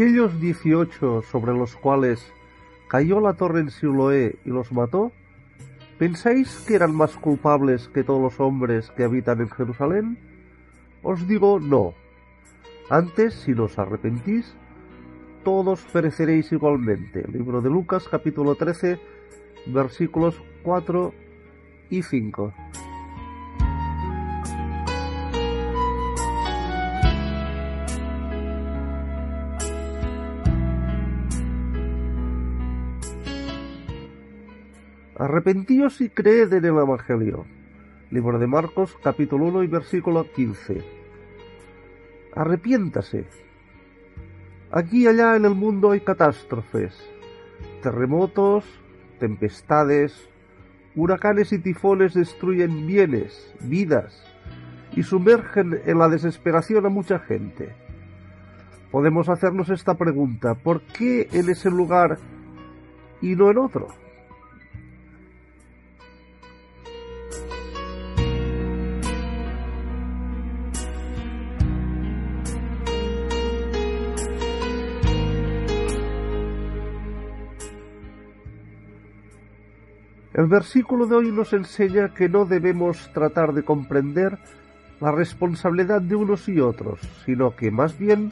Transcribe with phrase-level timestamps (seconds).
[0.00, 2.32] Aquellos dieciocho sobre los cuales
[2.88, 5.12] cayó la torre en Siloé y los mató,
[5.98, 10.18] ¿pensáis que eran más culpables que todos los hombres que habitan en Jerusalén?
[11.02, 11.92] Os digo no.
[12.88, 14.56] Antes, si nos arrepentís,
[15.44, 17.22] todos pereceréis igualmente.
[17.30, 18.98] Libro de Lucas capítulo 13
[19.66, 21.12] versículos 4
[21.90, 22.54] y 5.
[35.20, 37.44] Arrepentíos y creed en el Evangelio.
[38.10, 40.82] Libro de Marcos, capítulo 1 y versículo 15.
[42.34, 43.26] Arrepiéntase.
[44.70, 46.98] Aquí y allá en el mundo hay catástrofes,
[47.82, 48.64] terremotos,
[49.18, 50.26] tempestades,
[50.96, 54.24] huracanes y tifones destruyen bienes, vidas
[54.96, 57.74] y sumergen en la desesperación a mucha gente.
[58.90, 62.16] Podemos hacernos esta pregunta, ¿por qué en ese lugar
[63.20, 63.99] y no en otro?
[80.32, 84.38] El versículo de hoy nos enseña que no debemos tratar de comprender
[85.00, 88.30] la responsabilidad de unos y otros, sino que más bien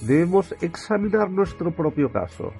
[0.00, 2.52] debemos examinar nuestro propio caso.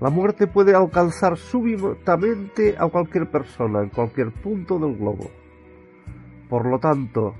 [0.00, 5.28] La muerte puede alcanzar súbitamente a cualquier persona en cualquier punto del globo.
[6.48, 7.34] Por lo tanto,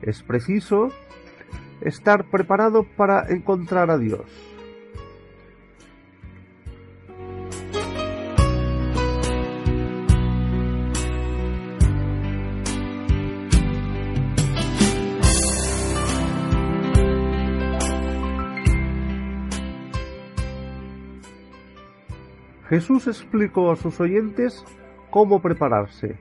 [0.00, 0.88] es preciso
[1.82, 4.55] estar preparado para encontrar a Dios.
[22.68, 24.64] Jesús explicó a sus oyentes
[25.10, 26.16] cómo prepararse,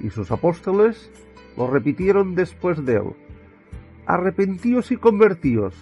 [0.00, 1.10] y sus apóstoles
[1.56, 3.14] lo repitieron después de él.
[4.04, 5.74] Arrepentíos y convertíos,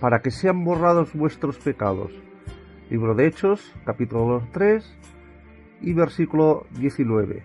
[0.00, 2.12] para que sean borrados vuestros pecados.
[2.90, 4.84] Libro de Hechos, capítulo 3
[5.80, 7.42] y versículo 19.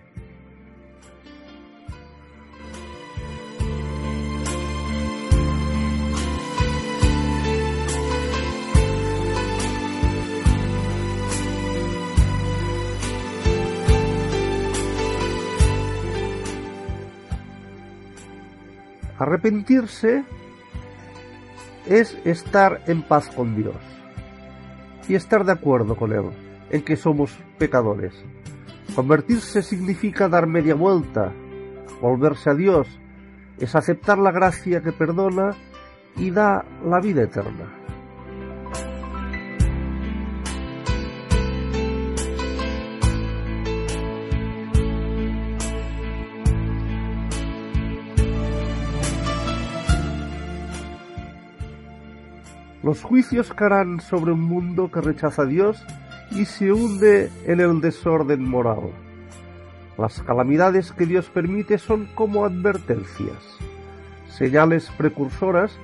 [19.18, 20.24] Arrepentirse
[21.86, 23.76] es estar en paz con Dios
[25.08, 26.30] y estar de acuerdo con Él
[26.70, 28.12] en que somos pecadores.
[28.94, 31.32] Convertirse significa dar media vuelta,
[32.00, 32.88] volverse a Dios,
[33.58, 35.50] es aceptar la gracia que perdona
[36.16, 37.67] y da la vida eterna.
[52.88, 55.84] Los juicios caerán sobre un mundo que rechaza a Dios
[56.30, 58.92] y se hunde en el desorden moral.
[59.98, 63.58] Las calamidades que Dios permite son como advertencias,
[64.30, 65.76] señales precursoras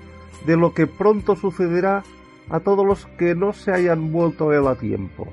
[0.46, 2.04] de lo que pronto sucederá
[2.48, 5.28] a todos los que no se hayan vuelto él a tiempo.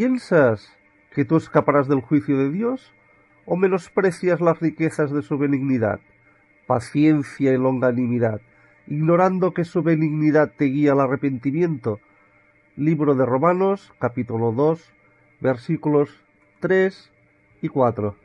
[0.00, 0.66] ¿Piensas
[1.14, 2.94] que tú escaparás del juicio de Dios
[3.44, 6.00] o menosprecias las riquezas de su benignidad,
[6.66, 8.40] paciencia y longanimidad,
[8.86, 12.00] ignorando que su benignidad te guía al arrepentimiento?
[12.76, 14.90] Libro de Romanos, capítulo 2,
[15.42, 16.08] versículos
[16.60, 17.12] 3
[17.60, 18.16] y 4.